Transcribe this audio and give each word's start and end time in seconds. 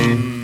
Mm-hmm. 0.00 0.39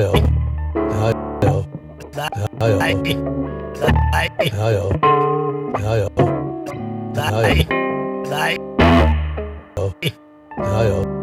ja. 0.00 0.12
Ja, 0.74 1.12
ja. 1.42 1.64
Ja, 2.60 2.68
ja. 2.68 2.76
Nei. 2.78 4.28
Ja, 4.56 4.70
ja. 4.70 4.84
Ja, 5.80 5.96
ja. 5.96 6.08
Nei. 7.14 7.66
Nei. 8.30 8.56
Ja, 10.58 10.82
ja. 10.84 11.19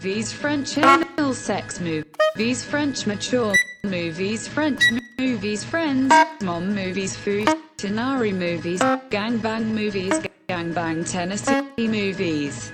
These 0.00 0.32
French 0.32 0.78
anal 0.78 1.34
sex 1.34 1.80
movies, 1.80 2.62
French 2.62 3.04
mature 3.04 3.52
movies, 3.82 4.46
French 4.46 4.80
movies, 5.18 5.64
friends, 5.64 6.14
mom 6.40 6.72
movies, 6.72 7.16
food, 7.16 7.48
Tanari 7.76 8.32
movies, 8.32 8.78
gangbang 9.10 9.74
movies, 9.74 10.14
gangbang 10.48 11.02
Tennessee 11.10 11.88
movies, 11.88 12.70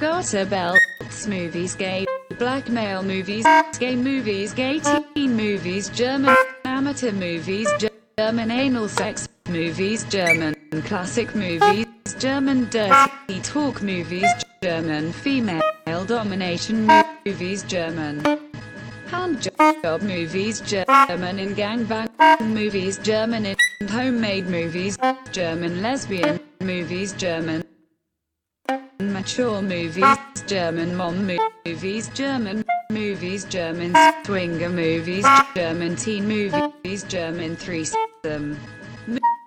garter 0.00 0.44
belts 0.44 1.28
movies, 1.28 1.76
gay 1.76 2.04
blackmail 2.36 3.04
movies, 3.04 3.46
gay 3.78 3.94
movies, 3.94 4.52
gay 4.52 4.80
teen 5.14 5.36
movies, 5.36 5.88
German 5.90 6.34
amateur 6.64 7.12
movies, 7.12 7.68
German 8.18 8.50
anal 8.50 8.88
sex 8.88 9.28
movies, 9.48 10.02
German 10.06 10.56
classic 10.82 11.32
movies, 11.36 11.86
German 12.18 12.68
dirty 12.70 13.40
talk 13.44 13.80
movies, 13.82 14.28
German 14.60 15.12
female 15.12 15.69
Male 16.00 16.06
Domination 16.06 16.88
Movies 17.26 17.62
German 17.64 18.22
Handjob 19.10 20.00
Movies 20.00 20.62
German 20.62 21.38
in 21.38 21.54
Gangbang 21.54 22.08
Movies 22.40 22.96
German 22.96 23.44
in 23.44 23.56
Homemade 23.86 24.46
Movies 24.46 24.96
German 25.30 25.82
Lesbian 25.82 26.40
Movies 26.60 27.12
German 27.12 27.62
Mature 28.98 29.60
Movies 29.60 30.16
German 30.46 30.96
Mom 30.96 31.26
Movies 31.66 32.08
German 32.14 32.64
Movies 32.90 33.44
German 33.44 33.94
Swinger 34.24 34.70
Movies 34.70 35.26
German 35.54 35.96
Teen 35.96 36.26
Movies 36.26 37.02
German 37.04 37.56
Threesome 37.56 38.56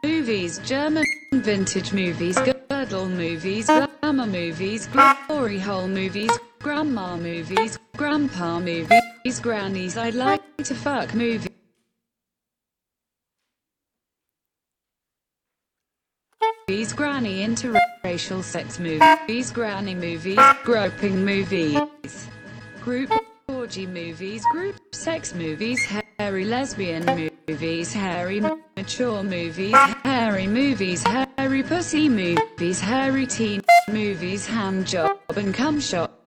Movies 0.04 0.60
German 0.60 1.06
Vintage 1.32 1.94
Movies 1.94 2.38
Birdle 2.74 3.08
movies, 3.08 3.68
Grandma 3.68 4.26
movies, 4.26 4.88
Glory 4.88 5.60
Hole 5.60 5.88
movies, 5.88 6.32
Grandma 6.58 7.16
movies, 7.16 7.78
Grandpa 7.96 8.60
movies, 8.60 9.40
Grannies 9.40 9.96
I'd 9.96 10.16
like 10.16 10.42
to 10.58 10.74
fuck 10.74 11.14
movies. 11.14 11.50
Movies, 16.68 16.94
granny 16.94 17.46
interracial 17.46 18.42
sex 18.42 18.80
movies, 18.80 19.52
granny 19.52 19.94
movies, 19.94 20.40
groping 20.64 21.24
movies, 21.24 22.28
group 22.82 23.12
orgy 23.50 23.86
movies, 23.86 24.44
group 24.52 24.76
sex 24.92 25.36
movies, 25.36 25.80
hairy 26.18 26.46
lesbian 26.46 27.06
movies, 27.48 27.94
hairy 27.94 28.42
mature 28.76 29.22
movies, 29.22 29.76
hairy 30.04 30.48
movies, 30.48 31.04
hairy 31.04 31.33
hairy 31.54 31.62
pussy 31.62 32.10
movies, 32.10 32.80
hairy 32.80 33.28
teen 33.28 33.62
movies, 33.88 34.48
hand 34.48 34.88
job 34.88 35.20
and 35.38 35.54
cum 35.54 35.80
shot. 35.80 36.23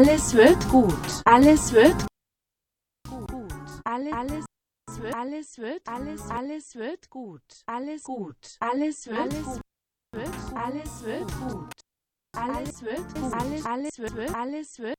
Alles 0.00 0.32
wird 0.32 0.66
gut. 0.70 1.22
Alles 1.26 1.74
wird 1.74 2.06
gut. 3.06 3.52
Alles, 3.84 4.12
alles. 4.14 4.44
Wird, 4.96 5.14
alles 5.14 5.58
wird, 5.58 5.88
alles, 5.88 6.22
alles 6.30 6.74
wird 6.74 7.10
gut, 7.10 7.42
alles 7.66 8.02
gut, 8.02 8.36
alles 8.60 9.06
wird, 9.06 9.18
alles 9.18 9.60
wird, 10.12 10.56
alles 10.56 11.04
wird 11.04 11.32
gut, 11.38 11.70
alles 12.36 12.82
wird, 12.82 13.14
gut. 13.14 13.32
alles, 13.32 13.64
alles 13.66 13.98
wird, 13.98 14.34
alles 14.34 14.78
wird. 14.78 14.94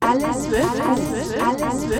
Alles 0.00 0.50
wird, 0.50 0.64
alles 0.80 1.10
wird, 1.10 1.42
alles 1.42 1.88
wird, 1.88 1.99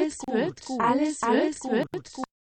alles 0.00 0.18
wird 0.26 0.64
gut, 0.64 0.80
alles 1.20 1.62
wird 1.62 2.12
gut. 2.12 2.30